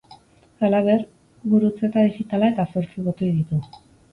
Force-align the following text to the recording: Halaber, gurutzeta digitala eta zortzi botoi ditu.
Halaber, 0.67 1.03
gurutzeta 1.53 2.07
digitala 2.09 2.51
eta 2.55 2.69
zortzi 2.75 3.07
botoi 3.11 3.31
ditu. 3.39 3.65